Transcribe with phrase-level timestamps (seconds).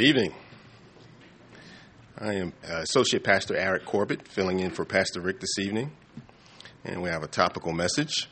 [0.00, 0.34] Good evening.
[2.16, 5.92] I am uh, Associate Pastor Aric Corbett, filling in for Pastor Rick this evening.
[6.86, 8.26] And we have a topical message.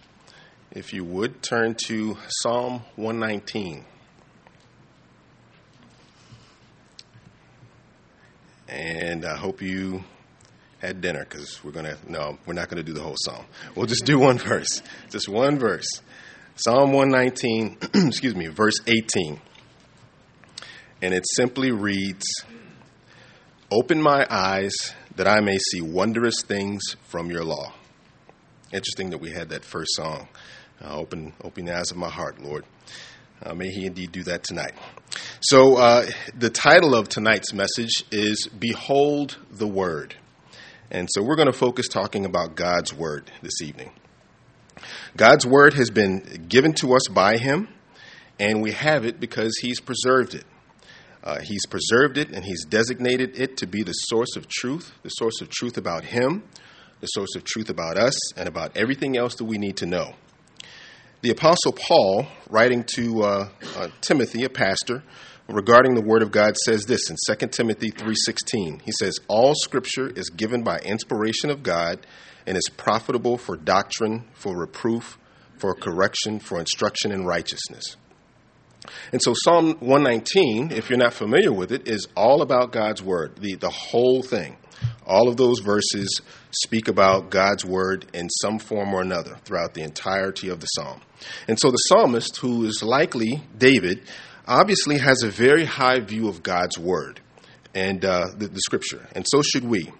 [0.70, 3.84] If you would, turn to Psalm 119.
[8.70, 10.04] And I hope you
[10.78, 13.44] had dinner because we're going to, no, we're not going to do the whole psalm.
[13.74, 14.82] We'll just do one verse.
[15.10, 16.00] Just one verse.
[16.54, 17.76] Psalm 119,
[18.08, 19.42] excuse me, verse 18
[21.02, 22.24] and it simply reads
[23.70, 24.72] Open my eyes
[25.16, 27.74] that I may see wondrous things from your law.
[28.72, 30.28] Interesting that we had that first song.
[30.82, 32.64] Uh, open, open the eyes of my heart, Lord.
[33.42, 34.72] Uh, may He indeed do that tonight.
[35.40, 40.14] So, uh, the title of tonight's message is Behold the Word.
[40.90, 43.90] And so, we're going to focus talking about God's Word this evening.
[45.16, 47.68] God's Word has been given to us by Him,
[48.38, 50.44] and we have it because He's preserved it.
[51.22, 55.08] Uh, he's preserved it and he's designated it to be the source of truth, the
[55.10, 56.42] source of truth about him,
[57.00, 60.14] the source of truth about us, and about everything else that we need to know.
[61.20, 65.02] The Apostle Paul, writing to uh, uh, Timothy, a pastor,
[65.48, 68.82] regarding the Word of God, says this in 2 Timothy 3.16.
[68.82, 72.06] He says, All Scripture is given by inspiration of God
[72.46, 75.18] and is profitable for doctrine, for reproof,
[75.58, 77.96] for correction, for instruction in righteousness
[79.12, 83.36] and so Psalm 119, if you're not familiar with it, is all about God's word,
[83.36, 84.56] the, the whole thing.
[85.06, 89.82] All of those verses speak about God's word in some form or another throughout the
[89.82, 91.00] entirety of the psalm.
[91.48, 94.02] And so the psalmist, who is likely David,
[94.46, 97.20] obviously has a very high view of God's word
[97.74, 99.06] and uh, the, the scripture.
[99.14, 99.92] And so should we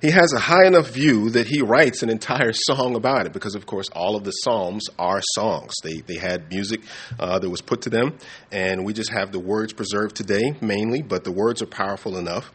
[0.00, 3.54] he has a high enough view that he writes an entire song about it because,
[3.54, 5.72] of course, all of the Psalms are songs.
[5.82, 6.82] They, they had music
[7.18, 8.18] uh, that was put to them,
[8.50, 12.52] and we just have the words preserved today mainly, but the words are powerful enough.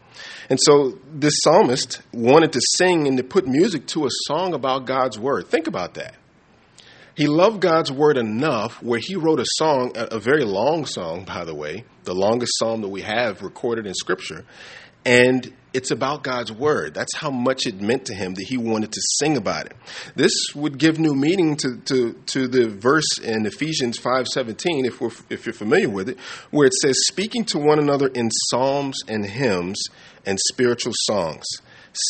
[0.50, 4.86] And so this psalmist wanted to sing and to put music to a song about
[4.86, 5.48] God's Word.
[5.48, 6.16] Think about that.
[7.16, 11.44] He loved God's Word enough where he wrote a song, a very long song, by
[11.44, 14.46] the way, the longest psalm that we have recorded in Scripture.
[15.06, 16.94] And it's about God's word.
[16.94, 19.74] That's how much it meant to him that he wanted to sing about it.
[20.16, 25.46] This would give new meaning to, to, to the verse in Ephesians 5.17, if, if
[25.46, 26.20] you're familiar with it,
[26.52, 29.82] where it says, speaking to one another in psalms and hymns
[30.26, 31.46] and spiritual songs,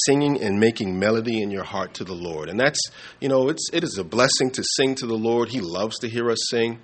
[0.05, 2.49] singing and making melody in your heart to the Lord.
[2.49, 2.79] And that's,
[3.19, 5.49] you know, it's, it is a blessing to sing to the Lord.
[5.49, 6.79] He loves to hear us sing.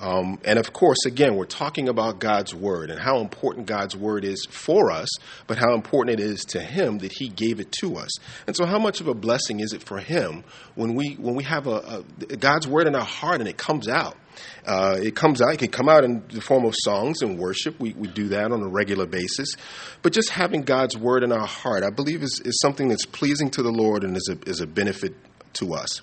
[0.00, 4.24] Um, and of course, again, we're talking about God's word and how important God's word
[4.24, 5.08] is for us,
[5.46, 8.10] but how important it is to Him that He gave it to us.
[8.46, 10.44] And so, how much of a blessing is it for Him
[10.74, 13.88] when we when we have a, a God's word in our heart and it comes
[13.88, 14.16] out?
[14.66, 15.54] Uh, it comes out.
[15.54, 17.78] It can come out in the form of songs and worship.
[17.78, 19.54] We, we do that on a regular basis.
[20.02, 23.50] But just having God's word in our heart, I believe, is, is something that's pleasing
[23.50, 25.14] to the Lord and is a, is a benefit
[25.54, 26.02] to us.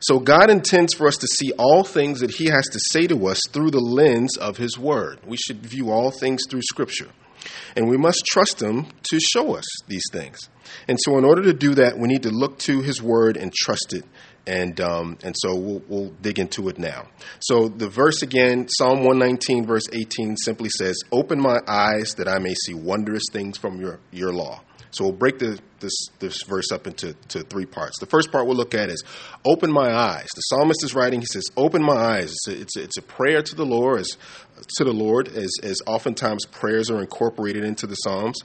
[0.00, 3.26] So God intends for us to see all things that He has to say to
[3.28, 5.20] us through the lens of His Word.
[5.26, 7.08] We should view all things through Scripture.
[7.76, 10.38] And we must trust Him to show us these things.
[10.86, 13.52] And so, in order to do that, we need to look to His Word and
[13.52, 14.04] trust it.
[14.46, 17.08] And, um, and so we'll, we'll dig into it now.
[17.40, 22.38] So, the verse again, Psalm 119, verse 18, simply says, Open my eyes that I
[22.38, 24.62] may see wondrous things from your, your law.
[24.90, 27.98] So we'll break the, this, this verse up into to three parts.
[27.98, 29.04] The first part we'll look at is
[29.44, 30.28] open my eyes.
[30.34, 31.20] The psalmist is writing.
[31.20, 34.00] He says, "Open my eyes." It's a, it's a, it's a prayer to the Lord,
[34.00, 34.08] as
[34.76, 38.38] to the Lord, as as oftentimes prayers are incorporated into the psalms.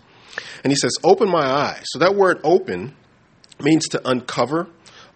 [0.63, 2.93] And he says, "Open my eyes." So that word "open"
[3.59, 4.67] means to uncover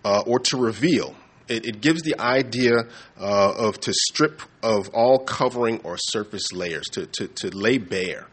[0.05, 1.15] uh, or to reveal.
[1.47, 2.73] It, it, gives the idea
[3.19, 8.27] uh, of to strip of all covering or surface layers, to, to, to lay bare.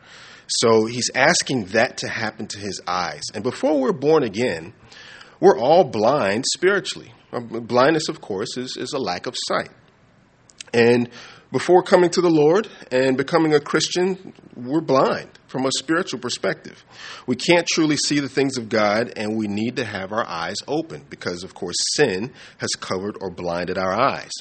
[0.47, 3.22] So he's asking that to happen to his eyes.
[3.34, 4.75] And before we're born again,
[5.41, 7.12] we're all blind spiritually.
[7.32, 9.71] Um, blindness, of course, is, is a lack of sight.
[10.72, 11.09] And
[11.53, 16.85] before coming to the Lord and becoming a Christian, we're blind from a spiritual perspective.
[17.26, 20.56] We can't truly see the things of God, and we need to have our eyes
[20.67, 24.32] open because, of course, sin has covered or blinded our eyes.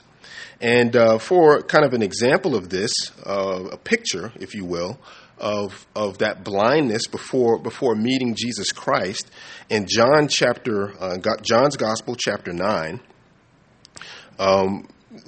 [0.59, 2.94] And uh, for kind of an example of this,
[3.25, 5.00] uh, a picture, if you will,
[5.43, 9.29] of, of that blindness before, before meeting Jesus Christ.
[9.69, 13.01] In John chapter, uh, John's Gospel, chapter 9,
[14.39, 14.87] um,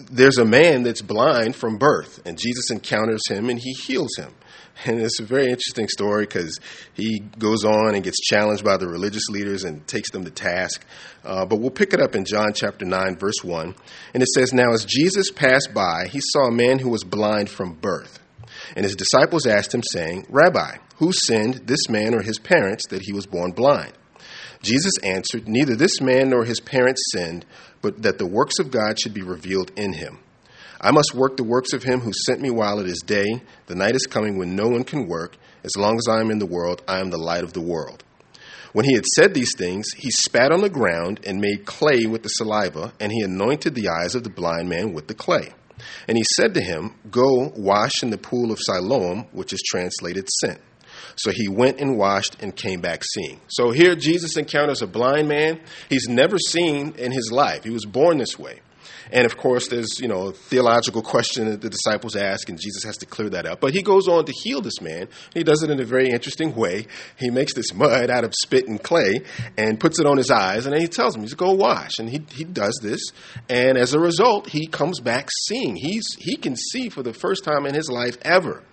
[0.10, 4.34] there's a man that's blind from birth, and Jesus encounters him and he heals him.
[4.86, 6.60] And it's a very interesting story because
[6.94, 10.86] he goes on and gets challenged by the religious leaders and takes them to task.
[11.24, 13.76] Uh, but we'll pick it up in John chapter 9, verse 1.
[14.14, 17.50] And it says, Now as Jesus passed by, he saw a man who was blind
[17.50, 18.20] from birth.
[18.76, 23.04] And his disciples asked him, saying, Rabbi, who sinned, this man or his parents, that
[23.04, 23.94] he was born blind?
[24.62, 27.46] Jesus answered, Neither this man nor his parents sinned,
[27.82, 30.20] but that the works of God should be revealed in him.
[30.82, 33.42] I must work the works of him who sent me while it is day.
[33.68, 35.38] The night is coming when no one can work.
[35.64, 38.04] As long as I am in the world, I am the light of the world.
[38.74, 42.24] When he had said these things, he spat on the ground and made clay with
[42.24, 45.54] the saliva, and he anointed the eyes of the blind man with the clay.
[46.08, 50.30] And he said to him, Go wash in the pool of Siloam, which is translated
[50.30, 50.60] sent.
[51.18, 53.40] So he went and washed and came back seeing.
[53.48, 55.60] So here Jesus encounters a blind man
[55.90, 57.64] he's never seen in his life.
[57.64, 58.60] He was born this way.
[59.12, 62.84] And of course, there's you know a theological question that the disciples ask, and Jesus
[62.84, 63.60] has to clear that up.
[63.60, 65.08] But he goes on to heal this man.
[65.34, 66.88] He does it in a very interesting way.
[67.18, 69.22] He makes this mud out of spit and clay
[69.58, 72.10] and puts it on his eyes, and then he tells him, "He's go wash." And
[72.10, 73.02] he he does this,
[73.50, 75.76] and as a result, he comes back seeing.
[75.76, 78.64] He's he can see for the first time in his life ever.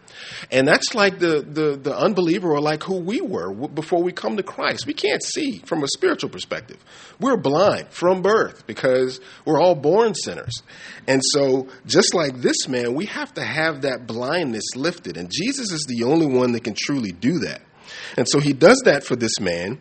[0.51, 4.37] And that's like the, the, the unbeliever or like who we were before we come
[4.37, 4.87] to Christ.
[4.87, 6.79] We can't see from a spiritual perspective.
[7.21, 10.63] We're blind from birth because we're all born sinners.
[11.07, 15.17] And so, just like this man, we have to have that blindness lifted.
[15.17, 17.63] And Jesus is the only one that can truly do that.
[18.17, 19.79] And so he does that for this man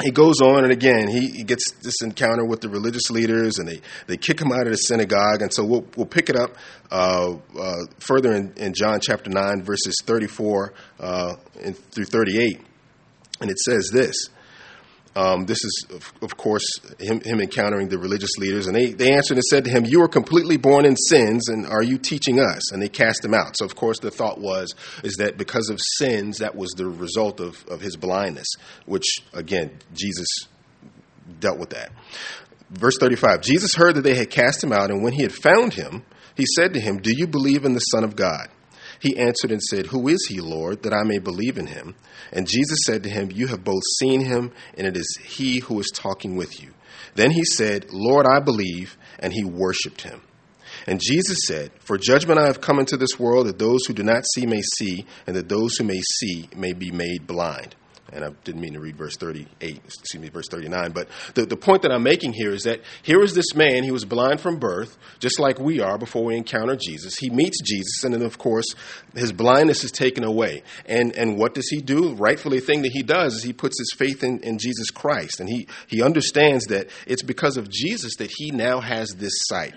[0.00, 3.68] he goes on and again he, he, gets this encounter with the religious leaders and
[3.68, 5.42] they, they kick him out of the synagogue.
[5.42, 6.56] And so we'll, we'll pick it up
[6.90, 11.34] uh, uh, further in, in, john chapter 9 verses 34 uh,
[11.90, 12.60] through 38
[13.40, 14.28] and it says this
[15.14, 16.64] um, this is, of, of course,
[16.98, 18.66] him, him, encountering the religious leaders.
[18.66, 21.66] And they, they answered and said to him, You are completely born in sins, and
[21.66, 22.72] are you teaching us?
[22.72, 23.54] And they cast him out.
[23.58, 24.74] So, of course, the thought was,
[25.04, 28.48] is that because of sins, that was the result of, of his blindness,
[28.86, 30.28] which, again, Jesus
[31.40, 31.92] dealt with that.
[32.70, 35.74] Verse 35 Jesus heard that they had cast him out, and when he had found
[35.74, 36.04] him,
[36.36, 38.48] he said to him, Do you believe in the Son of God?
[39.02, 41.96] He answered and said, Who is he, Lord, that I may believe in him?
[42.32, 45.80] And Jesus said to him, You have both seen him, and it is he who
[45.80, 46.70] is talking with you.
[47.16, 50.22] Then he said, Lord, I believe, and he worshiped him.
[50.86, 54.04] And Jesus said, For judgment I have come into this world, that those who do
[54.04, 57.74] not see may see, and that those who may see may be made blind
[58.12, 60.92] and I didn't mean to read verse 38, excuse me, verse 39.
[60.92, 63.90] But the, the point that I'm making here is that here is this man, he
[63.90, 67.16] was blind from birth, just like we are before we encounter Jesus.
[67.16, 68.74] He meets Jesus, and then, of course,
[69.14, 70.62] his blindness is taken away.
[70.86, 72.14] And, and what does he do?
[72.14, 75.40] Rightfully, thing that he does is he puts his faith in, in Jesus Christ.
[75.40, 79.74] And he, he understands that it's because of Jesus that he now has this sight.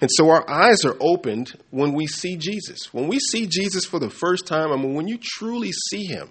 [0.00, 2.92] And so our eyes are opened when we see Jesus.
[2.92, 6.30] When we see Jesus for the first time, I mean, when you truly see him,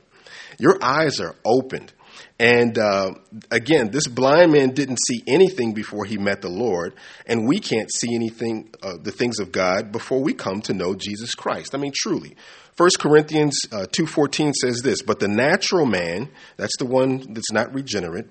[0.59, 1.93] your eyes are opened.
[2.39, 3.13] And uh,
[3.51, 6.93] again, this blind man didn't see anything before he met the Lord,
[7.25, 10.95] and we can't see anything, uh, the things of God, before we come to know
[10.95, 11.75] Jesus Christ.
[11.75, 12.35] I mean, truly.
[12.75, 17.73] 1 Corinthians uh, 2.14 says this, But the natural man, that's the one that's not
[17.73, 18.25] regenerate,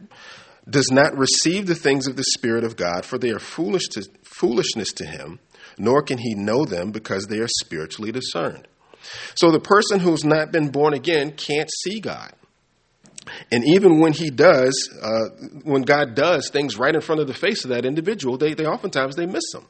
[0.68, 4.08] does not receive the things of the Spirit of God, for they are foolish to,
[4.24, 5.38] foolishness to him,
[5.78, 8.66] nor can he know them because they are spiritually discerned.
[9.34, 12.32] So the person who's not been born again can't see God.
[13.50, 15.28] And even when he does, uh,
[15.62, 18.66] when God does things right in front of the face of that individual, they, they
[18.66, 19.66] oftentimes they miss them.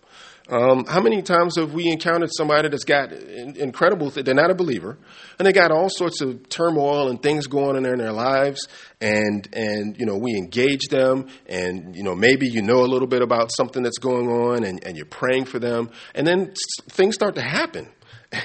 [0.49, 4.55] Um, how many times have we encountered somebody that's got incredible, th- they're not a
[4.55, 4.99] believer,
[5.39, 8.67] and they got all sorts of turmoil and things going on in their lives,
[9.01, 13.07] and, and, you know, we engage them, and, you know, maybe you know a little
[13.07, 16.53] bit about something that's going on, and, and you're praying for them, and then
[16.91, 17.89] things start to happen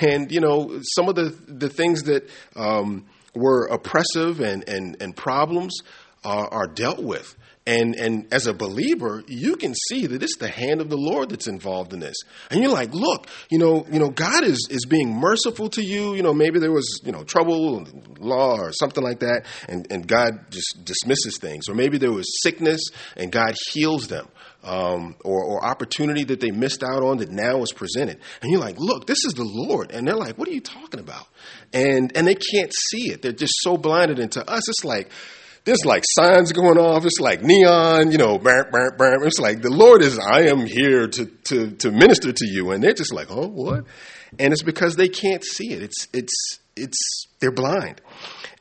[0.02, 5.16] and you know some of the the things that um, were oppressive and and and
[5.16, 5.82] problems
[6.24, 7.36] are, are dealt with.
[7.66, 11.30] And and as a believer, you can see that it's the hand of the Lord
[11.30, 12.16] that's involved in this.
[12.50, 16.14] And you're like, look, you know, you know, God is is being merciful to you.
[16.14, 17.86] You know, maybe there was you know trouble,
[18.20, 21.68] law, or something like that, and and God just dismisses things.
[21.68, 22.80] Or maybe there was sickness,
[23.18, 24.30] and God heals them
[24.68, 28.20] um, or, or opportunity that they missed out on that now is presented.
[28.42, 29.92] And you're like, look, this is the Lord.
[29.92, 31.26] And they're like, what are you talking about?
[31.72, 33.22] And, and they can't see it.
[33.22, 34.20] They're just so blinded.
[34.20, 35.10] And to us, it's like,
[35.64, 37.06] there's like signs going off.
[37.06, 39.26] It's like neon, you know, burr, burr, burr.
[39.26, 42.72] it's like the Lord is, I am here to, to, to minister to you.
[42.72, 43.86] And they're just like, oh, what?
[44.38, 45.82] And it's because they can't see it.
[45.82, 48.02] It's, it's, it's, they're blind.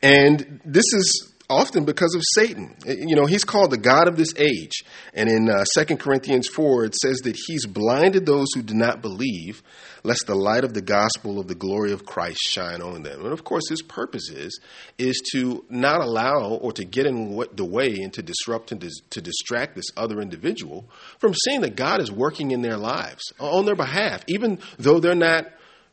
[0.02, 2.76] And this is often because of Satan.
[2.84, 4.84] You know, he's called the God of this age.
[5.14, 9.02] And in uh, 2 Corinthians 4, it says that he's blinded those who do not
[9.02, 9.62] believe,
[10.02, 13.24] lest the light of the gospel of the glory of Christ shine on them.
[13.24, 14.60] And of course, his purpose is,
[14.98, 18.90] is to not allow or to get in the way and to disrupt and to,
[19.10, 20.88] to distract this other individual
[21.18, 25.14] from seeing that God is working in their lives on their behalf, even though they're
[25.14, 25.46] not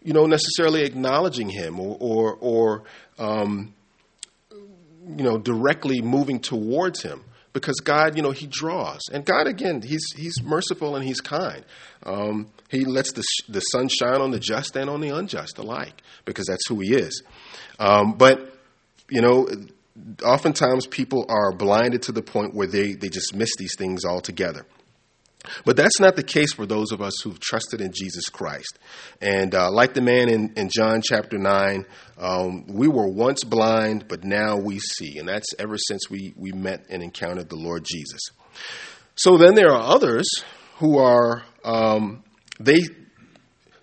[0.04, 2.84] you know, necessarily acknowledging him or, or, or
[3.18, 3.74] um,
[5.08, 9.82] you know, directly moving towards him because God, you know, He draws, and God again,
[9.82, 11.64] He's He's merciful and He's kind.
[12.04, 16.02] Um, he lets the the sun shine on the just and on the unjust alike
[16.26, 17.24] because that's who He is.
[17.80, 18.58] Um, but
[19.10, 19.48] you know,
[20.26, 24.66] oftentimes people are blinded to the point where they they just miss these things altogether.
[25.66, 28.80] But that's not the case for those of us who've trusted in Jesus Christ.
[29.22, 31.86] And uh, like the man in, in John chapter 9,
[32.18, 35.18] um, we were once blind, but now we see.
[35.20, 38.22] And that's ever since we, we met and encountered the Lord Jesus.
[39.16, 40.28] So then there are others
[40.78, 42.24] who are, um,
[42.60, 42.80] they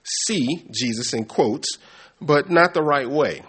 [0.03, 1.79] see Jesus in quotes,
[2.21, 3.43] but not the right way.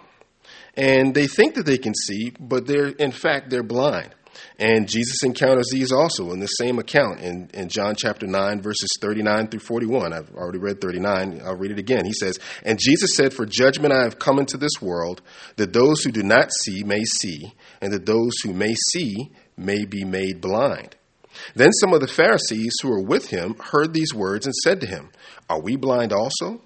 [0.76, 4.10] And they think that they can see, but they're, in fact, they're blind.
[4.60, 8.90] And Jesus encounters these also in the same account in, in John chapter 9, verses
[9.00, 10.14] 39 through 41.
[10.14, 11.42] I've already read 39.
[11.44, 12.06] I'll read it again.
[12.06, 15.22] He says, And Jesus said, For judgment I have come into this world,
[15.56, 19.86] that those who do not see may see, and that those who may see may
[19.86, 20.96] be made blind.
[21.56, 24.88] Then some of the Pharisees who were with him heard these words and said to
[24.88, 25.10] him,
[25.50, 26.62] Are we blind also?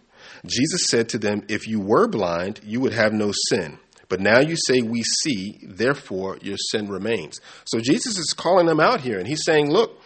[0.45, 3.79] Jesus said to them, If you were blind, you would have no sin.
[4.09, 7.39] But now you say, We see, therefore your sin remains.
[7.65, 10.01] So Jesus is calling them out here, and he's saying, Look,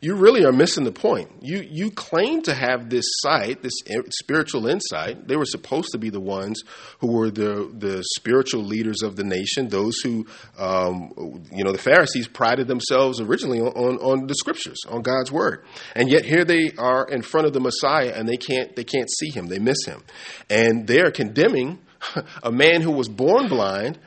[0.00, 1.30] you really are missing the point.
[1.40, 3.72] You, you claim to have this sight, this
[4.10, 5.26] spiritual insight.
[5.26, 6.62] They were supposed to be the ones
[7.00, 10.26] who were the, the spiritual leaders of the nation, those who,
[10.58, 11.12] um,
[11.50, 15.64] you know, the Pharisees prided themselves originally on, on, on the scriptures, on God's word.
[15.94, 19.10] And yet here they are in front of the Messiah and they can't, they can't
[19.10, 20.02] see him, they miss him.
[20.50, 21.78] And they're condemning
[22.42, 23.98] a man who was born blind,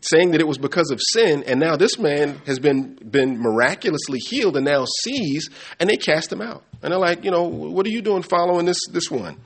[0.00, 4.18] saying that it was because of sin, and now this man has been been miraculously
[4.18, 6.64] healed and now sees, and they cast him out.
[6.82, 9.36] And they're like, you know, what are you doing following this this one?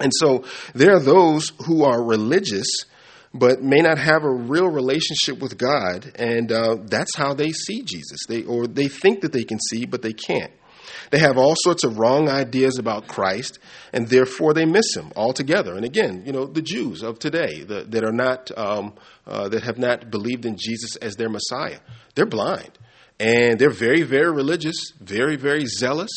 [0.00, 2.66] And so there are those who are religious
[3.34, 7.82] but may not have a real relationship with God, and uh, that's how they see
[7.82, 8.20] Jesus.
[8.28, 10.52] They or they think that they can see, but they can't.
[11.10, 13.58] They have all sorts of wrong ideas about Christ,
[13.92, 15.74] and therefore they miss him altogether.
[15.74, 18.94] And again, you know, the Jews of today the, that are not um,
[19.26, 21.80] uh, that have not believed in Jesus as their Messiah,
[22.14, 22.70] they're blind,
[23.18, 26.10] and they're very, very religious, very, very zealous.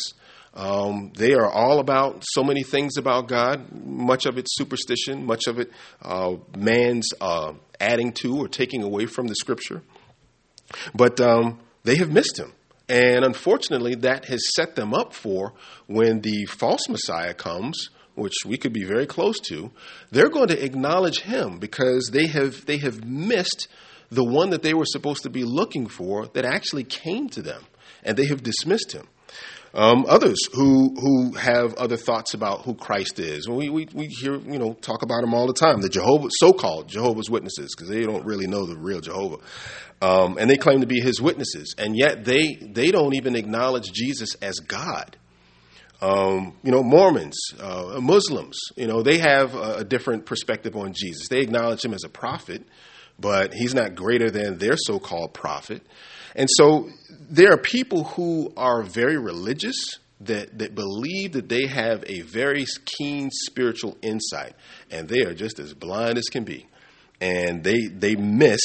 [0.54, 3.70] Um, they are all about so many things about God.
[3.84, 5.70] Much of it superstition, much of it
[6.02, 9.82] uh, man's uh, adding to or taking away from the Scripture.
[10.94, 12.52] But um, they have missed him.
[12.88, 15.52] And unfortunately, that has set them up for
[15.86, 19.70] when the false Messiah comes, which we could be very close to,
[20.10, 23.68] they're going to acknowledge him because they have, they have missed
[24.10, 27.62] the one that they were supposed to be looking for that actually came to them,
[28.02, 29.06] and they have dismissed him.
[29.74, 33.46] Um, others who who have other thoughts about who Christ is.
[33.48, 35.82] We, we, we hear you know talk about them all the time.
[35.82, 39.38] The Jehovah so-called Jehovah's Witnesses because they don't really know the real Jehovah,
[40.00, 43.92] um, and they claim to be His witnesses, and yet they they don't even acknowledge
[43.92, 45.16] Jesus as God.
[46.00, 50.92] Um, you know, Mormons, uh, Muslims, you know, they have a, a different perspective on
[50.94, 51.28] Jesus.
[51.28, 52.62] They acknowledge him as a prophet,
[53.18, 55.82] but he's not greater than their so-called prophet.
[56.34, 56.88] And so
[57.30, 59.76] there are people who are very religious
[60.20, 64.54] that, that believe that they have a very keen spiritual insight,
[64.90, 66.66] and they are just as blind as can be.
[67.20, 68.60] And they, they miss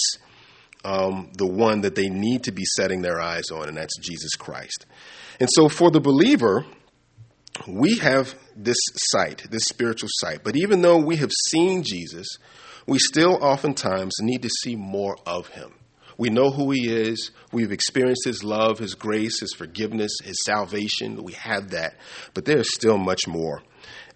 [0.83, 4.35] um, the one that they need to be setting their eyes on, and that's Jesus
[4.35, 4.85] Christ.
[5.39, 6.65] And so for the believer,
[7.67, 8.77] we have this
[9.11, 10.43] sight, this spiritual sight.
[10.43, 12.27] But even though we have seen Jesus,
[12.87, 15.73] we still oftentimes need to see more of him.
[16.23, 17.31] We know who He is.
[17.51, 21.21] We've experienced His love, His grace, His forgiveness, His salvation.
[21.21, 21.97] We have that.
[22.33, 23.61] But there's still much more.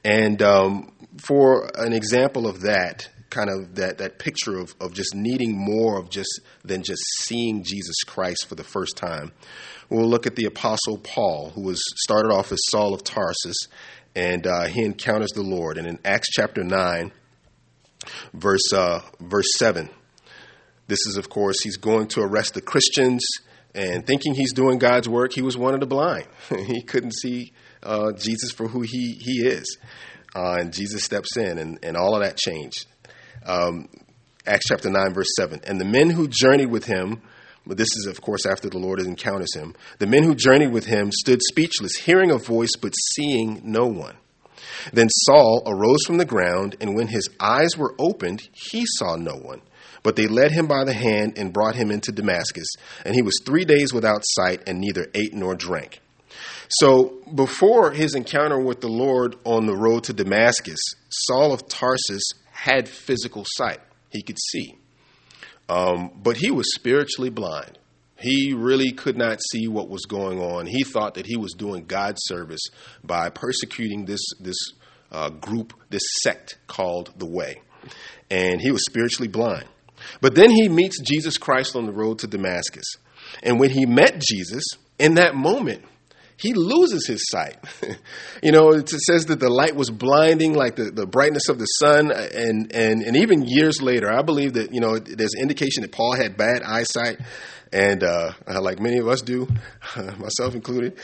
[0.05, 5.15] And um, for an example of that, kind of that, that picture of, of just
[5.15, 9.33] needing more of just than just seeing Jesus Christ for the first time,
[9.89, 13.67] we'll look at the Apostle Paul, who was started off as Saul of Tarsus,
[14.15, 15.77] and uh, he encounters the Lord.
[15.77, 17.11] And in Acts chapter 9,
[18.33, 19.89] verse, uh, verse 7,
[20.87, 23.21] this is, of course, he's going to arrest the Christians
[23.77, 26.25] and thinking he's doing God's work, he was one of the blind.
[26.49, 27.53] he couldn't see
[27.83, 29.77] uh, Jesus for who he, he is.
[30.35, 32.85] Uh, and Jesus steps in, and, and all of that changed.
[33.45, 33.87] Um,
[34.45, 35.61] Acts chapter 9, verse 7.
[35.65, 37.21] And the men who journeyed with him,
[37.65, 40.85] but this is, of course, after the Lord encounters him, the men who journeyed with
[40.85, 44.15] him stood speechless, hearing a voice, but seeing no one.
[44.91, 49.35] Then Saul arose from the ground, and when his eyes were opened, he saw no
[49.35, 49.61] one.
[50.07, 52.69] But they led him by the hand and brought him into Damascus,
[53.03, 55.99] and he was three days without sight and neither ate nor drank.
[56.69, 62.23] So before his encounter with the Lord on the road to Damascus, Saul of Tarsus
[62.53, 63.81] had physical sight.
[64.09, 64.77] He could see.
[65.67, 67.77] Um, but he was spiritually blind.
[68.17, 70.67] He really could not see what was going on.
[70.67, 72.63] He thought that he was doing God's service
[73.03, 74.71] by persecuting this, this
[75.11, 77.59] uh, group, this sect called the Way.
[78.31, 79.65] And he was spiritually blind.
[80.21, 82.85] But then he meets Jesus Christ on the road to Damascus.
[83.43, 84.63] And when he met Jesus,
[84.99, 85.83] in that moment,
[86.37, 87.57] he loses his sight.
[88.43, 91.65] you know, it says that the light was blinding like the, the brightness of the
[91.65, 92.11] sun.
[92.11, 96.15] And, and, and even years later, I believe that, you know, there's indication that Paul
[96.15, 97.19] had bad eyesight,
[97.73, 99.47] and uh, like many of us do,
[99.95, 100.97] myself included.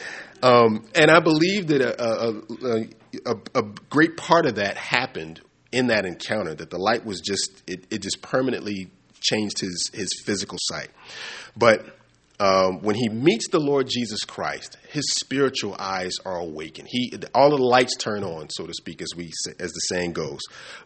[0.43, 5.41] Um, and I believe that a, a, a, a, great part of that happened
[5.73, 8.89] in that encounter, that the light was just, it, it just permanently
[9.19, 10.89] changed his, his physical sight.
[11.57, 11.85] But
[12.39, 16.87] um, when he meets the Lord Jesus Christ, his spiritual eyes are awakened.
[16.89, 20.13] He all of the lights turn on, so to speak, as we as the saying
[20.13, 20.39] goes.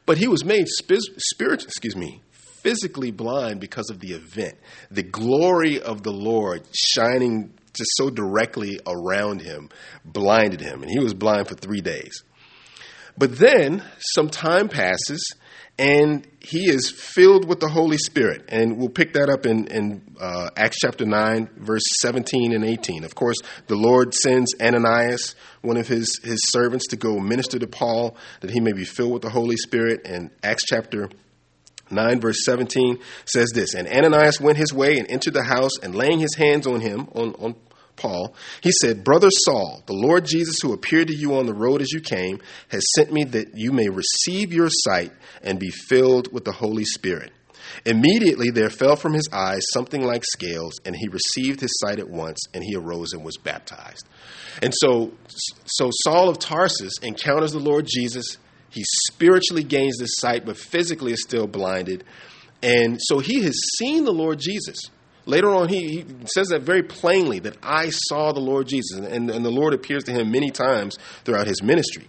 [0.06, 4.56] But he was made spirit, excuse me, physically blind because of the event,
[4.92, 9.70] the glory of the Lord shining just so directly around him,
[10.04, 12.24] blinded him, and he was blind for three days.
[13.18, 13.84] But then
[14.16, 15.34] some time passes,
[15.80, 18.46] and he is filled with the Holy Spirit.
[18.50, 23.04] And we'll pick that up in, in uh, Acts chapter 9, verse 17 and 18.
[23.04, 27.68] Of course, the Lord sends Ananias, one of his, his servants, to go minister to
[27.68, 30.02] Paul that he may be filled with the Holy Spirit.
[30.06, 31.10] And Acts chapter
[31.90, 35.96] 9 verse 17 says this and ananias went his way and entered the house and
[35.96, 37.56] laying his hands on him on, on
[37.98, 41.82] Paul, he said, Brother Saul, the Lord Jesus, who appeared to you on the road
[41.82, 42.40] as you came,
[42.70, 45.12] has sent me that you may receive your sight
[45.44, 47.32] and be filled with the Holy Spirit.
[47.86, 52.10] Immediately there fell from his eyes something like scales, and he received his sight at
[52.10, 54.08] once, and he arose and was baptized.
[54.62, 55.14] And so,
[55.66, 58.38] so Saul of Tarsus encounters the Lord Jesus.
[58.70, 62.04] He spiritually gains this sight, but physically is still blinded.
[62.62, 64.78] And so he has seen the Lord Jesus.
[65.28, 69.30] Later on, he, he, says that very plainly that I saw the Lord Jesus, and,
[69.30, 72.08] and the Lord appears to him many times throughout his ministry.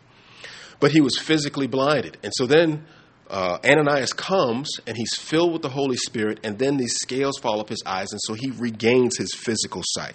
[0.78, 2.16] But he was physically blinded.
[2.22, 2.86] And so then
[3.28, 7.58] uh, Ananias comes and he's filled with the Holy Spirit, and then these scales fall
[7.58, 10.14] off his eyes, and so he regains his physical sight.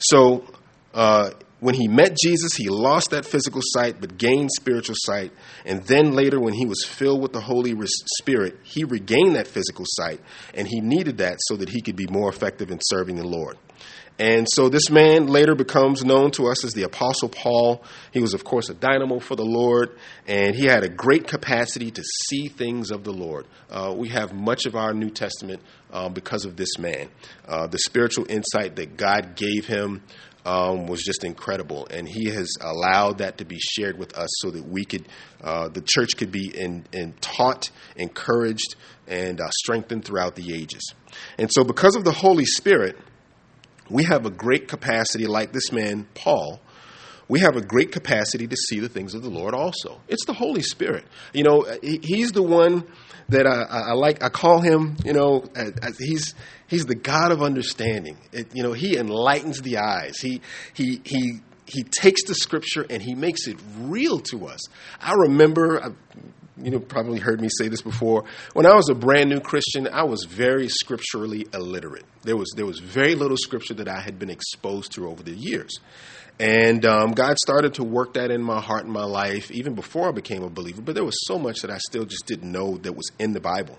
[0.00, 0.44] So
[0.92, 5.32] uh, when he met Jesus, he lost that physical sight but gained spiritual sight.
[5.64, 7.74] And then later, when he was filled with the Holy
[8.18, 10.20] Spirit, he regained that physical sight.
[10.54, 13.56] And he needed that so that he could be more effective in serving the Lord.
[14.18, 17.84] And so this man later becomes known to us as the Apostle Paul.
[18.12, 21.90] He was, of course, a dynamo for the Lord, and he had a great capacity
[21.90, 23.46] to see things of the Lord.
[23.68, 25.60] Uh, we have much of our New Testament
[25.92, 27.10] um, because of this man.
[27.46, 30.02] Uh, the spiritual insight that God gave him
[30.46, 34.50] um, was just incredible, and he has allowed that to be shared with us so
[34.52, 35.06] that we could,
[35.42, 38.76] uh, the church could be in, in taught, encouraged,
[39.08, 40.94] and uh, strengthened throughout the ages.
[41.36, 42.96] And so, because of the Holy Spirit,
[43.90, 46.60] we have a great capacity, like this man Paul.
[47.28, 49.54] We have a great capacity to see the things of the Lord.
[49.54, 51.04] Also, it's the Holy Spirit.
[51.32, 52.84] You know, he's the one
[53.28, 54.22] that I, I, like.
[54.22, 54.96] I call him.
[55.04, 55.44] You know,
[55.98, 56.34] he's
[56.68, 58.16] he's the God of understanding.
[58.32, 60.20] It, you know, he enlightens the eyes.
[60.20, 60.40] He
[60.74, 64.60] he he he takes the scripture and he makes it real to us.
[65.00, 65.82] I remember.
[65.82, 65.90] Uh,
[66.58, 68.24] you know, probably heard me say this before.
[68.54, 72.06] When I was a brand new Christian, I was very scripturally illiterate.
[72.22, 75.34] There was there was very little scripture that I had been exposed to over the
[75.34, 75.78] years.
[76.38, 80.08] And um, God started to work that in my heart and my life even before
[80.08, 80.82] I became a believer.
[80.82, 83.40] But there was so much that I still just didn't know that was in the
[83.40, 83.78] Bible.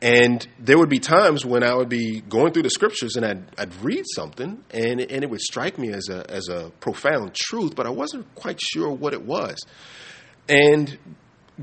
[0.00, 3.44] And there would be times when I would be going through the scriptures and I'd,
[3.58, 7.74] I'd read something and, and it would strike me as a, as a profound truth,
[7.74, 9.56] but I wasn't quite sure what it was.
[10.48, 10.98] And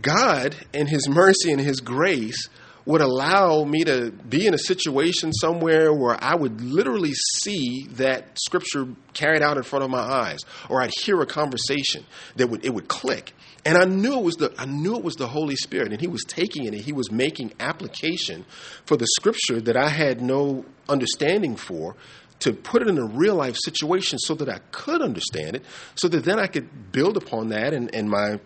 [0.01, 2.49] God, in His mercy and His grace,
[2.86, 8.38] would allow me to be in a situation somewhere where I would literally see that
[8.39, 12.63] scripture carried out in front of my eyes, or I'd hear a conversation that would
[12.63, 13.34] it would click.
[13.65, 16.08] And I knew it was the I knew it was the Holy Spirit, and He
[16.08, 18.45] was taking it and He was making application
[18.86, 21.95] for the scripture that I had no understanding for
[22.38, 25.63] to put it in a real life situation so that I could understand it,
[25.95, 28.39] so that then I could build upon that and, and my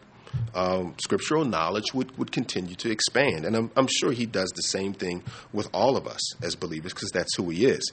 [0.54, 3.46] um, scriptural knowledge would, would continue to expand.
[3.46, 6.94] And I'm, I'm, sure he does the same thing with all of us as believers
[6.94, 7.92] because that's who he is.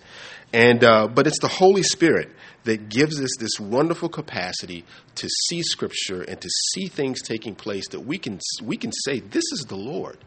[0.52, 2.30] And, uh, but it's the Holy Spirit
[2.64, 4.84] that gives us this wonderful capacity
[5.16, 9.20] to see scripture and to see things taking place that we can, we can say,
[9.20, 10.18] This is the Lord.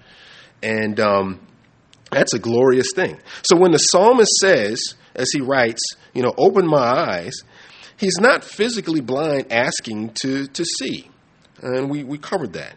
[0.62, 1.40] And um,
[2.12, 3.18] that's a glorious thing.
[3.44, 5.82] So when the psalmist says, as he writes,
[6.14, 7.42] you know, open my eyes,
[8.00, 11.10] He's not physically blind asking to, to see.
[11.62, 12.76] And we, we covered that.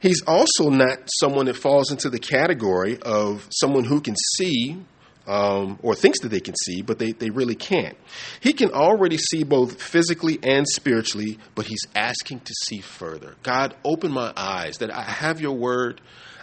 [0.00, 4.78] He's also not someone that falls into the category of someone who can see
[5.26, 7.96] um, or thinks that they can see, but they, they really can't.
[8.40, 13.34] He can already see both physically and spiritually, but he's asking to see further.
[13.42, 16.00] God, open my eyes that I have your word.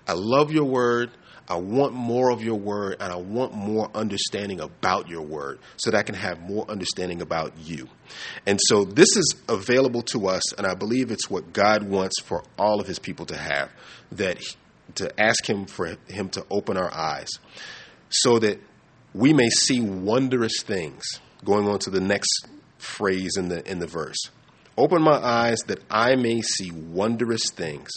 [0.08, 1.12] I love your word.
[1.47, 5.91] I want more of your word and I want more understanding about your word so
[5.91, 7.88] that I can have more understanding about you.
[8.45, 12.43] And so this is available to us, and I believe it's what God wants for
[12.57, 13.71] all of his people to have
[14.12, 14.39] that
[14.95, 17.29] to ask him for him to open our eyes
[18.10, 18.60] so that
[19.13, 21.03] we may see wondrous things.
[21.45, 24.17] Going on to the next phrase in the in the verse.
[24.77, 27.89] Open my eyes that I may see wondrous things.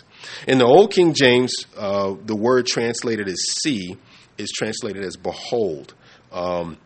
[0.48, 3.96] In the Old King James, uh, the word translated as see
[4.38, 5.94] is translated as behold.
[6.32, 6.78] Um,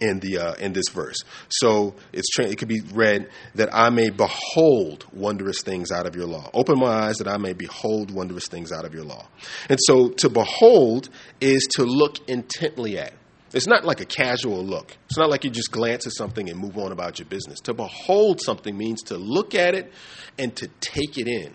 [0.00, 3.88] in the uh, in this verse, so it's tra- it could be read that I
[3.90, 6.50] may behold wondrous things out of your law.
[6.52, 9.28] Open my eyes that I may behold wondrous things out of your law.
[9.68, 11.08] And so to behold
[11.40, 13.12] is to look intently at.
[13.54, 14.96] It's not like a casual look.
[15.06, 17.60] It's not like you just glance at something and move on about your business.
[17.60, 19.92] To behold something means to look at it
[20.38, 21.54] and to take it in.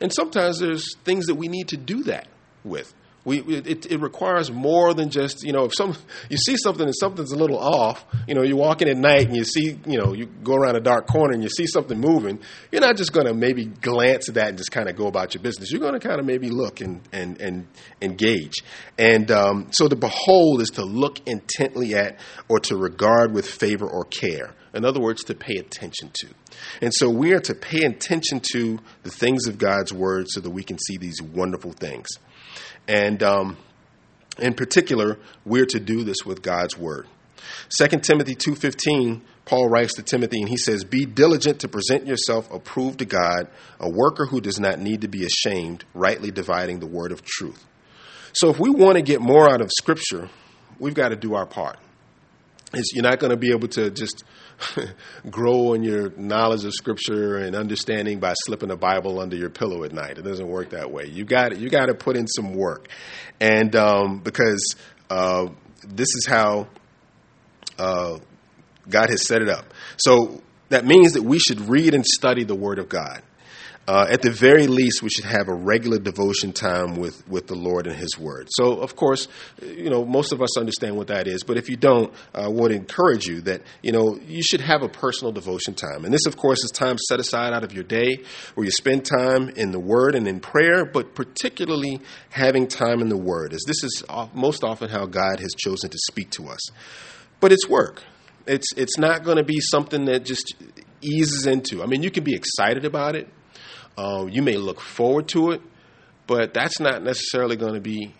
[0.00, 2.28] And sometimes there's things that we need to do that
[2.64, 2.94] with.
[3.24, 5.96] We, it, it, requires more than just you know if some
[6.28, 9.36] you see something and something's a little off you know you're walking at night and
[9.36, 12.38] you see you know you go around a dark corner and you see something moving
[12.70, 15.34] you're not just going to maybe glance at that and just kind of go about
[15.34, 15.70] your business.
[15.70, 17.66] You're going to kind of maybe look and and and
[18.02, 18.54] engage.
[18.98, 23.86] And um, so to behold is to look intently at or to regard with favor
[23.86, 24.54] or care.
[24.74, 26.28] In other words to pay attention to.
[26.82, 30.50] And so we are to pay attention to the things of God's word so that
[30.50, 32.08] we can see these wonderful things
[32.88, 33.56] and um,
[34.38, 37.06] in particular, we're to do this with God's word.
[37.78, 42.50] 2 Timothy 2:15, Paul writes to Timothy and he says, "Be diligent to present yourself
[42.52, 46.86] approved to God, a worker who does not need to be ashamed, rightly dividing the
[46.86, 47.64] word of truth."
[48.32, 50.28] So if we want to get more out of scripture,
[50.78, 51.78] we've got to do our part.
[52.94, 54.24] You're not going to be able to just
[55.30, 59.84] grow in your knowledge of scripture and understanding by slipping a Bible under your pillow
[59.84, 60.18] at night.
[60.18, 61.06] It doesn't work that way.
[61.06, 62.88] You got you got to put in some work,
[63.40, 64.76] and um, because
[65.10, 65.48] uh,
[65.86, 66.68] this is how
[67.78, 68.18] uh,
[68.88, 69.72] God has set it up.
[69.96, 73.22] So that means that we should read and study the Word of God.
[73.86, 77.54] Uh, at the very least, we should have a regular devotion time with, with the
[77.54, 78.48] Lord and His Word.
[78.50, 79.28] So, of course,
[79.60, 82.72] you know, most of us understand what that is, but if you don't, I would
[82.72, 86.06] encourage you that, you know, you should have a personal devotion time.
[86.06, 89.04] And this, of course, is time set aside out of your day where you spend
[89.04, 93.64] time in the Word and in prayer, but particularly having time in the Word, as
[93.66, 96.60] this is most often how God has chosen to speak to us.
[97.38, 98.02] But it's work.
[98.46, 100.54] It's, it's not going to be something that just
[101.02, 101.82] eases into.
[101.82, 103.28] I mean, you can be excited about it
[103.96, 105.62] um, you may look forward to it,
[106.26, 108.14] but that's not necessarily going to be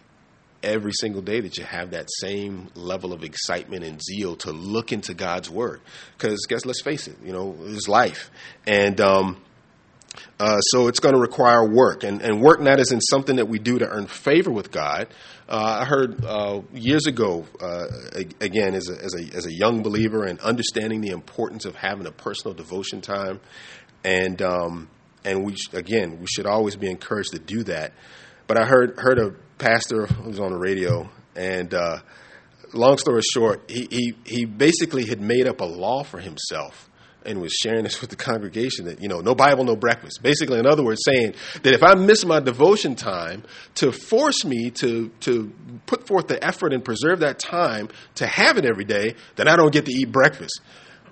[0.62, 4.92] every single day that you have that same level of excitement and zeal to look
[4.92, 5.80] into God's Word.
[6.16, 8.30] Because, guess, let's face it, you know, it's life.
[8.66, 9.42] And, um,
[10.38, 13.48] uh, so it's going to require work, and, and work not as in something that
[13.48, 15.08] we do to earn favor with God.
[15.48, 17.86] Uh, I heard uh, years ago, uh,
[18.40, 22.06] again, as a, as, a, as a young believer, and understanding the importance of having
[22.06, 23.40] a personal devotion time,
[24.04, 24.88] and um,
[25.24, 27.92] and we again we should always be encouraged to do that.
[28.46, 31.98] But I heard heard a pastor who was on the radio, and uh,
[32.72, 36.90] long story short, he, he he basically had made up a law for himself
[37.26, 40.58] and was sharing this with the congregation that you know no bible no breakfast basically
[40.58, 43.42] in other words saying that if i miss my devotion time
[43.74, 45.50] to force me to to
[45.86, 49.56] put forth the effort and preserve that time to have it every day then i
[49.56, 50.60] don't get to eat breakfast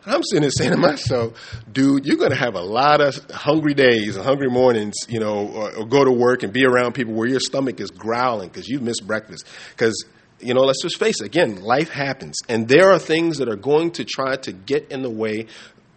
[0.05, 3.75] I'm sitting there saying to myself, dude, you're going to have a lot of hungry
[3.75, 7.15] days and hungry mornings, you know, or, or, go to work and be around people
[7.15, 9.47] where your stomach is growling because you've missed breakfast.
[9.71, 10.05] Because,
[10.41, 12.37] you know, let's just face it, again, life happens.
[12.49, 15.47] And there are things that are going to try to get in the way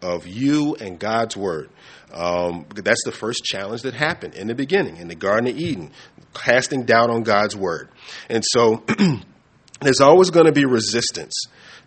[0.04, 1.70] of you and God's word.
[2.14, 5.92] Um, that's the first challenge that happened in the beginning, in the Garden of Eden,
[6.34, 7.90] casting doubt on God's word.
[8.30, 8.84] And so
[9.82, 11.34] there's always going to be resistance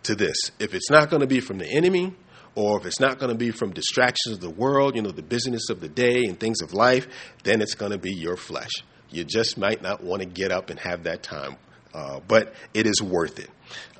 [0.03, 0.37] to this.
[0.59, 2.13] If it's not going to be from the enemy,
[2.55, 5.21] or if it's not going to be from distractions of the world, you know, the
[5.21, 7.07] business of the day and things of life,
[7.43, 8.71] then it's going to be your flesh.
[9.09, 11.57] You just might not want to get up and have that time,
[11.93, 13.49] uh, but it is worth it.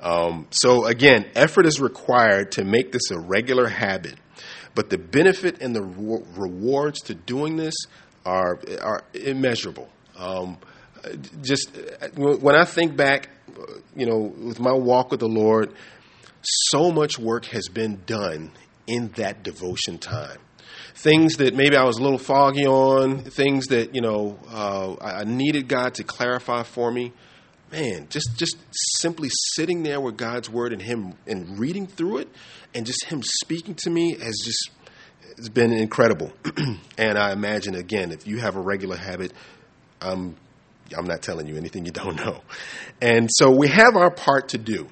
[0.02, 4.16] Um, so, again, effort is required to make this a regular habit,
[4.74, 7.74] but the benefit and the re- rewards to doing this
[8.24, 9.88] are, are immeasurable.
[10.16, 10.58] Um,
[11.42, 11.70] just
[12.14, 13.30] when I think back,
[13.96, 15.72] you know, with my walk with the Lord,
[16.42, 18.52] so much work has been done
[18.86, 20.38] in that devotion time.
[20.94, 25.24] Things that maybe I was a little foggy on, things that, you know, uh, I
[25.24, 27.12] needed God to clarify for me.
[27.72, 32.28] Man, just, just simply sitting there with God's word and Him and reading through it
[32.74, 34.70] and just Him speaking to me has just
[35.40, 36.32] it's been incredible.
[36.98, 39.32] and I imagine, again, if you have a regular habit,
[40.00, 40.36] I'm,
[40.96, 42.42] I'm not telling you anything you don't know.
[43.00, 44.88] And so we have our part to do.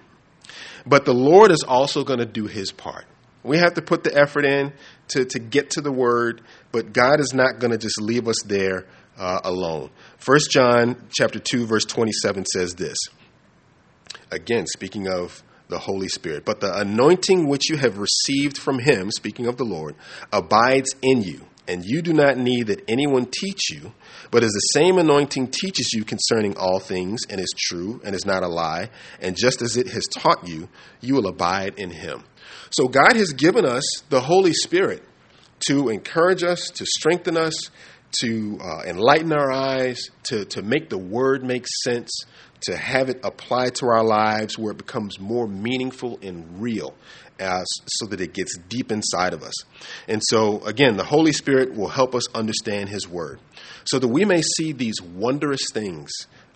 [0.86, 3.04] But the Lord is also going to do his part.
[3.42, 4.72] We have to put the effort in
[5.08, 8.42] to, to get to the word, but God is not going to just leave us
[8.44, 9.90] there uh, alone.
[10.18, 12.98] First John chapter 2 verse 27 says this.
[14.30, 19.10] Again, speaking of the Holy Spirit, but the anointing which you have received from him,
[19.10, 19.94] speaking of the Lord,
[20.32, 23.92] abides in you and you do not need that anyone teach you,
[24.30, 28.26] but as the same anointing teaches you concerning all things, and is true, and is
[28.26, 30.68] not a lie, and just as it has taught you,
[31.00, 32.24] you will abide in him.
[32.70, 35.02] So God has given us the Holy Spirit
[35.68, 37.70] to encourage us, to strengthen us,
[38.20, 42.10] to uh, enlighten our eyes, to, to make the word make sense,
[42.62, 46.94] to have it apply to our lives where it becomes more meaningful and real
[47.40, 49.54] uh, so that it gets deep inside of us.
[50.06, 53.40] And so, again, the Holy Spirit will help us understand His Word
[53.84, 56.10] so that we may see these wondrous things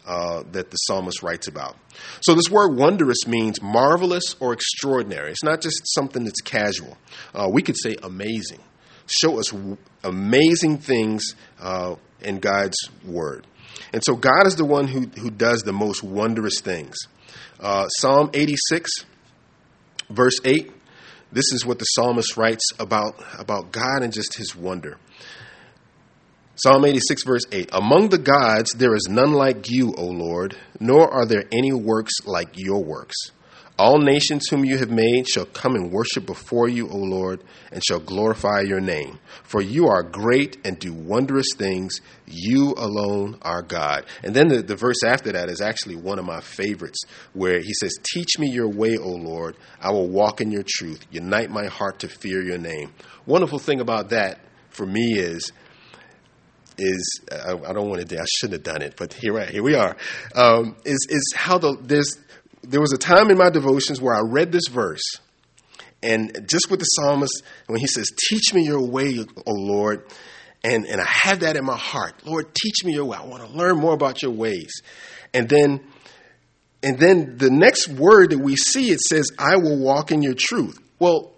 [0.07, 1.77] uh, that the psalmist writes about.
[2.23, 5.31] So, this word wondrous means marvelous or extraordinary.
[5.31, 6.97] It's not just something that's casual.
[7.35, 8.61] Uh, we could say amazing.
[9.07, 13.47] Show us w- amazing things uh, in God's Word.
[13.93, 16.97] And so, God is the one who, who does the most wondrous things.
[17.61, 18.91] Uh, Psalm 86
[20.13, 20.71] verse 8,
[21.33, 24.99] this is what the psalmist writes about, about God and just his wonder.
[26.55, 31.11] Psalm 86, verse 8 Among the gods there is none like you, O Lord, nor
[31.11, 33.17] are there any works like your works.
[33.79, 37.83] All nations whom you have made shall come and worship before you, O Lord, and
[37.83, 39.19] shall glorify your name.
[39.45, 42.01] For you are great and do wondrous things.
[42.27, 44.05] You alone are God.
[44.23, 47.73] And then the, the verse after that is actually one of my favorites, where he
[47.73, 49.57] says, Teach me your way, O Lord.
[49.81, 51.07] I will walk in your truth.
[51.11, 52.93] Unite my heart to fear your name.
[53.25, 55.53] Wonderful thing about that for me is
[56.79, 58.07] is I, I, don't want to.
[58.07, 59.97] do I shouldn't have done it, but here, here we are.
[60.35, 62.17] Um, is is how the there's
[62.63, 65.03] there was a time in my devotions where I read this verse,
[66.03, 70.07] and just with the psalmist, when he says, Teach me your way, O Lord,
[70.65, 72.25] and, and I had that in my heart.
[72.25, 73.19] Lord, teach me your way.
[73.19, 74.83] I want to learn more about your ways.
[75.35, 75.81] And then
[76.83, 80.35] and then the next word that we see, it says, I will walk in your
[80.35, 80.79] truth.
[80.99, 81.33] Well,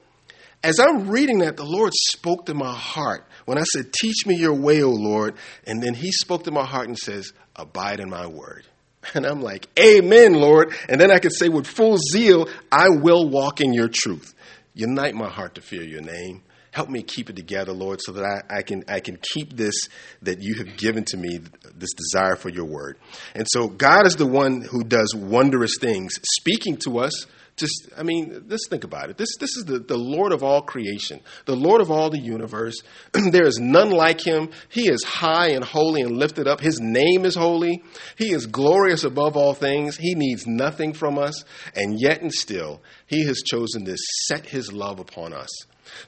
[0.63, 4.37] as I'm reading that, the Lord spoke to my heart when I said, Teach me
[4.37, 5.35] your way, O Lord.
[5.67, 8.65] And then He spoke to my heart and says, Abide in my word.
[9.15, 10.75] And I'm like, Amen, Lord.
[10.89, 14.35] And then I could say with full zeal, I will walk in your truth.
[14.75, 16.43] Unite my heart to fear your name.
[16.73, 19.89] Help me keep it together, Lord, so that I, I, can I can keep this
[20.23, 21.39] that you have given to me,
[21.73, 22.99] this desire for your word.
[23.37, 28.03] And so God is the one who does wondrous things, speaking to us just, I
[28.03, 29.17] mean, let's think about it.
[29.17, 32.75] This, this is the, the Lord of all creation, the Lord of all the universe.
[33.13, 34.51] there is none like him.
[34.69, 36.61] He is high and holy and lifted up.
[36.61, 37.85] His name is holy.
[38.17, 39.97] He is glorious above all things.
[39.97, 41.45] He needs nothing from us.
[41.77, 45.51] And yet and still, he has chosen to set his love upon us.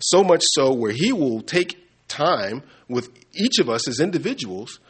[0.01, 4.81] So much so where he will take time with each of us as individuals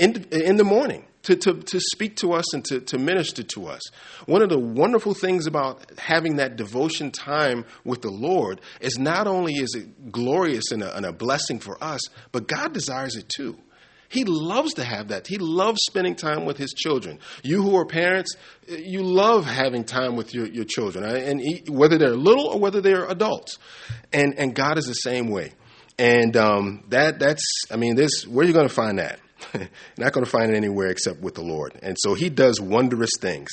[0.00, 3.66] in, in the morning to, to, to speak to us and to, to minister to
[3.66, 3.82] us.
[4.26, 9.26] One of the wonderful things about having that devotion time with the Lord is not
[9.26, 12.00] only is it glorious and a, and a blessing for us,
[12.32, 13.58] but God desires it too.
[14.08, 15.28] He loves to have that.
[15.28, 17.20] He loves spending time with his children.
[17.44, 18.34] You who are parents,
[18.66, 22.80] you love having time with your, your children, and he, whether they're little or whether
[22.80, 23.58] they're adults.
[24.12, 25.52] And, and God is the same way.
[25.96, 29.20] And um, that that's, I mean, this, where are you going to find that?
[29.98, 31.78] not going to find it anywhere except with the Lord.
[31.82, 33.50] And so he does wondrous things.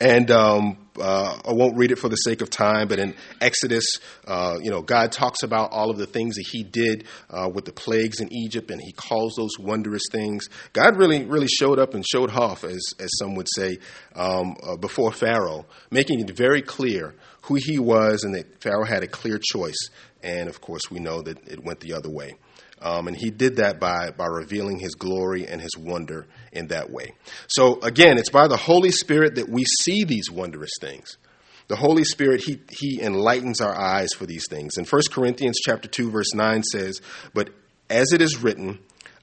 [0.00, 3.84] And um, uh, I won't read it for the sake of time, but in Exodus,
[4.26, 7.66] uh, you know, God talks about all of the things that He did uh, with
[7.66, 10.48] the plagues in Egypt, and He calls those wondrous things.
[10.72, 13.78] God really, really showed up and showed off, as as some would say,
[14.14, 19.02] um, uh, before Pharaoh, making it very clear who He was, and that Pharaoh had
[19.02, 19.90] a clear choice.
[20.22, 22.36] And of course, we know that it went the other way.
[22.80, 26.90] Um, and he did that by, by revealing his glory and his wonder in that
[26.90, 27.14] way.
[27.48, 31.16] So again, it's by the Holy Spirit that we see these wondrous things.
[31.68, 34.78] The Holy Spirit, he, he enlightens our eyes for these things.
[34.78, 37.02] And 1 Corinthians chapter 2, verse 9 says,
[37.34, 37.50] But
[37.90, 38.78] as it is written,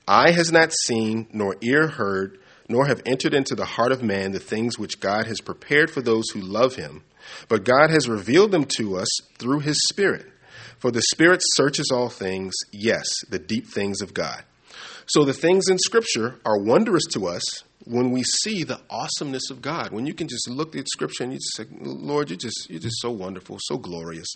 [0.07, 2.39] eye has not seen, nor ear heard,
[2.69, 6.01] nor have entered into the heart of man the things which God has prepared for
[6.01, 7.03] those who love him.
[7.47, 10.27] But God has revealed them to us through his Spirit.
[10.79, 14.43] For the Spirit searches all things, yes, the deep things of God.
[15.07, 19.61] So the things in Scripture are wondrous to us when we see the awesomeness of
[19.61, 19.91] God.
[19.91, 22.79] When you can just look at Scripture and you just say, Lord, you're just you're
[22.79, 24.33] just so wonderful, so glorious,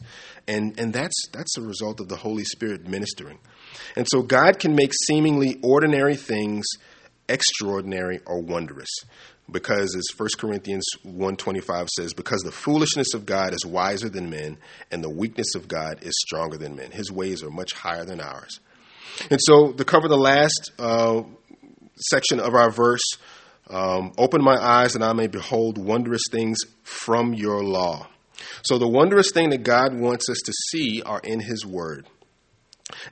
[0.47, 3.39] and and that's that's a result of the Holy Spirit ministering.
[3.95, 6.65] And so God can make seemingly ordinary things
[7.27, 8.89] extraordinary or wondrous
[9.51, 14.57] because as 1 Corinthians 1:25 says because the foolishness of God is wiser than men
[14.91, 16.91] and the weakness of God is stronger than men.
[16.91, 18.59] His ways are much higher than ours.
[19.29, 21.23] And so to cover the last uh,
[22.09, 23.03] section of our verse
[23.69, 28.07] um, open my eyes that I may behold wondrous things from your law.
[28.63, 32.07] So the wondrous thing that God wants us to see are in his word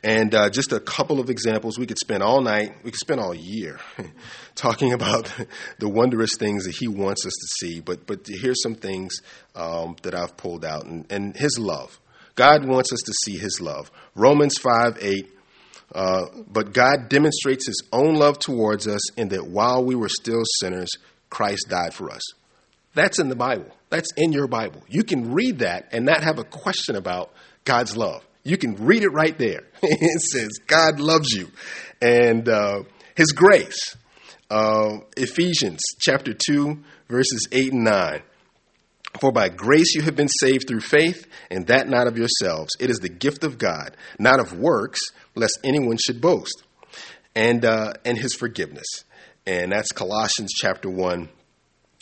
[0.03, 1.77] and uh, just a couple of examples.
[1.77, 3.79] We could spend all night, we could spend all year
[4.55, 5.31] talking about
[5.79, 7.79] the wondrous things that He wants us to see.
[7.79, 9.21] But, but here's some things
[9.55, 10.85] um, that I've pulled out.
[10.85, 11.99] And, and, His love.
[12.35, 13.91] God wants us to see His love.
[14.15, 15.33] Romans 5 8.
[15.93, 20.43] Uh, but God demonstrates His own love towards us in that while we were still
[20.59, 20.89] sinners,
[21.29, 22.21] Christ died for us.
[22.93, 23.71] That's in the Bible.
[23.89, 24.83] That's in your Bible.
[24.87, 27.31] You can read that and not have a question about
[27.63, 28.25] God's love.
[28.47, 29.63] You can read it right there.
[29.83, 31.49] it says, God loves you.
[32.01, 32.83] And uh,
[33.13, 33.97] His grace.
[34.49, 38.21] Uh, Ephesians chapter 2, verses 8 and 9.
[39.19, 42.71] For by grace you have been saved through faith, and that not of yourselves.
[42.79, 45.01] It is the gift of God, not of works,
[45.36, 46.63] lest anyone should boast.
[47.36, 48.88] And, uh, and his forgiveness.
[49.45, 51.27] And that's Colossians chapter 1,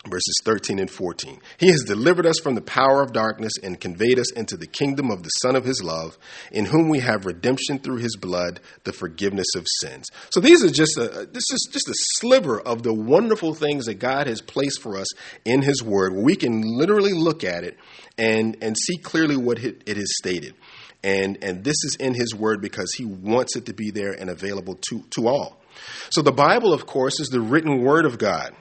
[0.09, 1.39] verses 13 and 14.
[1.57, 5.11] He has delivered us from the power of darkness and conveyed us into the kingdom
[5.11, 6.17] of the Son of his love,
[6.51, 10.07] in whom we have redemption through his blood, the forgiveness of sins.
[10.29, 13.95] So these are just a this is just a sliver of the wonderful things that
[13.95, 15.07] God has placed for us
[15.43, 17.77] in his word, where we can literally look at it
[18.17, 20.55] and and see clearly what it is stated.
[21.03, 24.29] And and this is in his word because he wants it to be there and
[24.29, 25.61] available to to all.
[26.09, 28.55] So the Bible of course is the written word of God.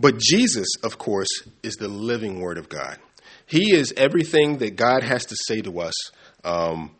[0.00, 1.28] But Jesus, of course,
[1.62, 2.98] is the living Word of God.
[3.46, 5.94] He is everything that God has to say to us
[6.42, 6.92] um,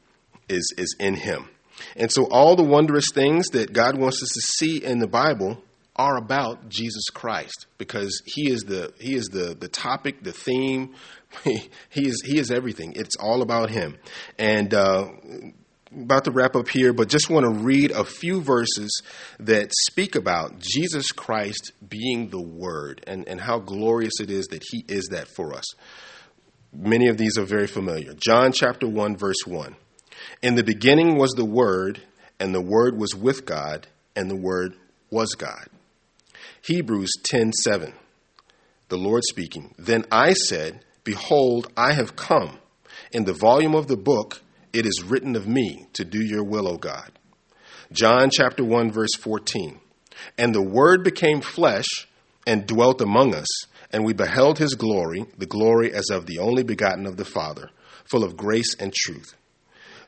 [0.48, 1.48] is is in Him,
[1.96, 5.62] and so all the wondrous things that God wants us to see in the Bible
[5.96, 10.94] are about Jesus Christ because He is the He is the the topic, the theme.
[11.44, 12.92] He, he is He is everything.
[12.96, 13.96] It's all about Him,
[14.38, 15.06] and uh,
[15.92, 19.02] about to wrap up here, but just want to read a few verses
[19.40, 24.62] that speak about Jesus Christ being the Word and, and how glorious it is that
[24.70, 25.64] He is that for us.
[26.72, 28.14] Many of these are very familiar.
[28.14, 29.74] John chapter 1, verse 1.
[30.42, 32.00] In the beginning was the Word,
[32.38, 34.74] and the Word was with God, and the Word
[35.10, 35.66] was God.
[36.62, 37.92] Hebrews 10 7.
[38.88, 39.74] The Lord speaking.
[39.78, 42.58] Then I said, Behold, I have come.
[43.12, 46.68] In the volume of the book, it is written of me to do your will,
[46.68, 47.12] O God.
[47.92, 49.80] John chapter 1 verse 14.
[50.38, 52.08] And the word became flesh
[52.46, 53.48] and dwelt among us,
[53.92, 57.70] and we beheld his glory, the glory as of the only begotten of the Father,
[58.04, 59.34] full of grace and truth.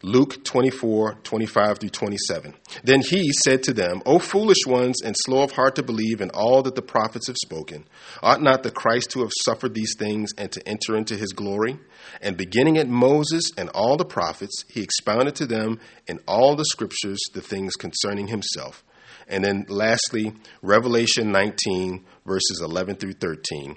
[0.04, 2.54] Luke 24, 25 through 27.
[2.82, 6.30] Then he said to them, O foolish ones, and slow of heart to believe in
[6.30, 7.86] all that the prophets have spoken,
[8.20, 11.78] ought not the Christ to have suffered these things and to enter into his glory?
[12.20, 16.64] And beginning at Moses and all the prophets, he expounded to them in all the
[16.64, 18.82] scriptures the things concerning himself.
[19.28, 23.76] And then lastly, Revelation 19, verses 11 through 13.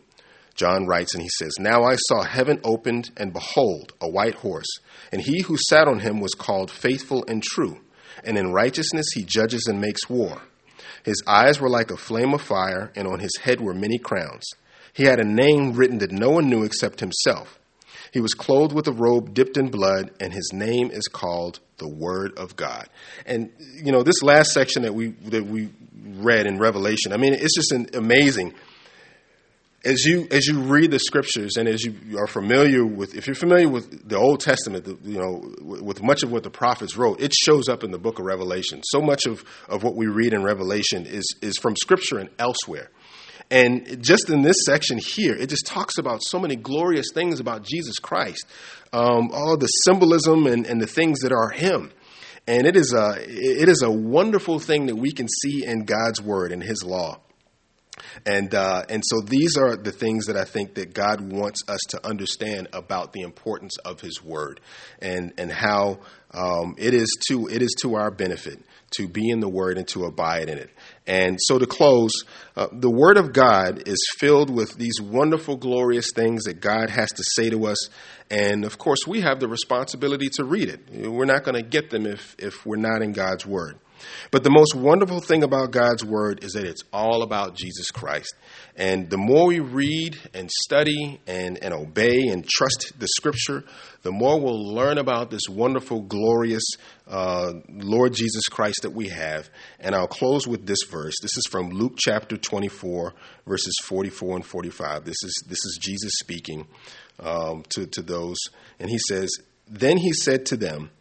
[0.56, 4.80] John writes and he says, Now I saw heaven opened, and behold, a white horse,
[5.12, 7.80] and he who sat on him was called faithful and true,
[8.24, 10.42] and in righteousness he judges and makes war.
[11.04, 14.46] His eyes were like a flame of fire, and on his head were many crowns.
[14.94, 17.60] He had a name written that no one knew except himself.
[18.14, 21.90] He was clothed with a robe dipped in blood, and his name is called the
[21.90, 22.88] Word of God.
[23.26, 27.34] And you know, this last section that we that we read in Revelation, I mean,
[27.34, 28.54] it's just an amazing
[29.86, 33.36] as you as you read the scriptures and as you are familiar with if you're
[33.36, 37.22] familiar with the Old Testament, the, you know, with much of what the prophets wrote,
[37.22, 38.82] it shows up in the book of Revelation.
[38.84, 42.90] So much of, of what we read in Revelation is is from scripture and elsewhere.
[43.52, 47.64] And just in this section here, it just talks about so many glorious things about
[47.64, 48.44] Jesus Christ,
[48.92, 51.92] um, all the symbolism and, and the things that are Him.
[52.48, 56.22] And it is a it is a wonderful thing that we can see in God's
[56.22, 57.20] Word and His law.
[58.26, 61.80] And uh, and so these are the things that I think that God wants us
[61.90, 64.60] to understand about the importance of His Word,
[65.02, 66.00] and and how
[66.32, 68.60] um, it is to it is to our benefit
[68.92, 70.70] to be in the Word and to abide in it.
[71.08, 72.12] And so to close,
[72.56, 77.10] uh, the Word of God is filled with these wonderful, glorious things that God has
[77.10, 77.90] to say to us.
[78.30, 81.10] And of course, we have the responsibility to read it.
[81.10, 83.80] We're not going to get them if if we're not in God's Word.
[84.32, 88.34] But the most wonderful thing about God's Word is that it's all about Jesus Christ.
[88.76, 93.64] And the more we read and study and, and obey and trust the Scripture,
[94.02, 96.64] the more we'll learn about this wonderful, glorious
[97.08, 99.50] uh, Lord Jesus Christ that we have.
[99.80, 101.16] And I'll close with this verse.
[101.22, 103.14] This is from Luke chapter 24,
[103.48, 105.06] verses 44 and 45.
[105.06, 106.68] This is, this is Jesus speaking
[107.20, 108.38] um, to, to those.
[108.80, 109.30] And he says,
[109.68, 110.92] Then he said to them,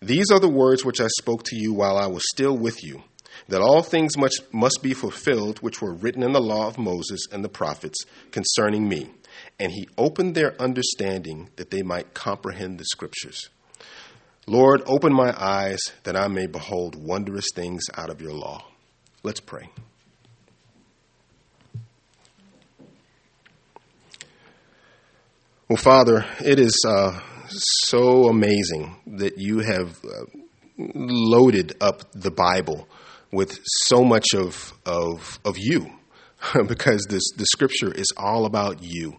[0.00, 3.02] these are the words which I spoke to you while I was still with you,
[3.48, 7.20] that all things must, must be fulfilled which were written in the law of Moses
[7.32, 9.10] and the prophets concerning me.
[9.58, 13.48] And he opened their understanding that they might comprehend the scriptures.
[14.46, 18.64] Lord, open my eyes that I may behold wondrous things out of your law.
[19.22, 19.70] Let's pray.
[25.68, 26.80] Well, Father, it is.
[26.86, 27.18] Uh,
[27.50, 30.24] so amazing that you have uh,
[30.76, 32.88] loaded up the Bible
[33.32, 35.90] with so much of of of you,
[36.66, 39.16] because this the Scripture is all about you.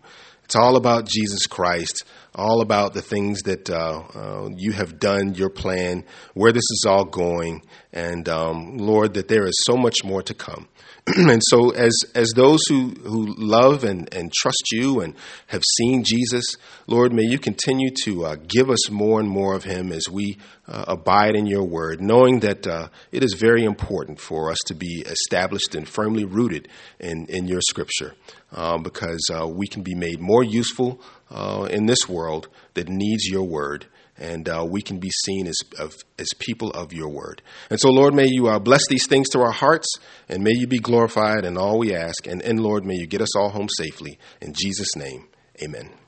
[0.48, 5.36] It's all about Jesus Christ, all about the things that uh, uh, you have done,
[5.36, 10.06] your plan, where this is all going, and um, Lord, that there is so much
[10.06, 10.70] more to come.
[11.18, 15.16] and so, as as those who, who love and, and trust you and
[15.48, 16.46] have seen Jesus,
[16.86, 20.38] Lord, may you continue to uh, give us more and more of Him as we
[20.68, 24.76] uh, abide in your word, knowing that uh, it is very important for us to
[24.76, 26.68] be established and firmly rooted
[27.00, 28.14] in, in your scripture,
[28.52, 33.26] um, because uh, we can be made more useful uh, in this world that needs
[33.26, 33.88] your word
[34.18, 37.42] and uh, we can be seen as, of, as people of your word.
[37.70, 39.88] And so, Lord, may you uh, bless these things to our hearts,
[40.28, 42.26] and may you be glorified in all we ask.
[42.26, 44.18] And, and, Lord, may you get us all home safely.
[44.42, 45.28] In Jesus' name,
[45.62, 46.07] amen.